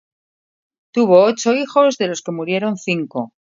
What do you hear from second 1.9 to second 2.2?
de